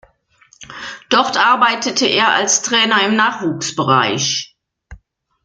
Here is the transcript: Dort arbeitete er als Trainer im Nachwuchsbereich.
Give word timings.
Dort 1.11 1.37
arbeitete 1.37 2.07
er 2.07 2.29
als 2.29 2.63
Trainer 2.63 3.05
im 3.05 3.15
Nachwuchsbereich. 3.15 4.57